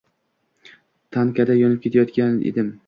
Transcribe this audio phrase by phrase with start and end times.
[1.19, 2.79] Tankada yonib ketayozgan edim?